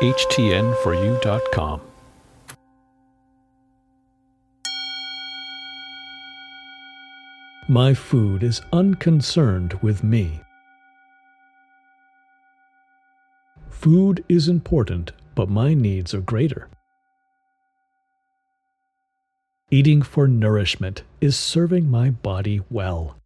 HTN4U.com. 0.00 1.80
My 7.68 7.94
food 7.94 8.44
is 8.44 8.60
unconcerned 8.72 9.74
with 9.82 10.04
me. 10.04 10.40
Food 13.70 14.24
is 14.28 14.46
important, 14.46 15.10
but 15.34 15.48
my 15.48 15.74
needs 15.74 16.14
are 16.14 16.20
greater. 16.20 16.68
Eating 19.72 20.02
for 20.02 20.28
nourishment 20.28 21.02
is 21.20 21.36
serving 21.36 21.90
my 21.90 22.10
body 22.10 22.60
well. 22.70 23.16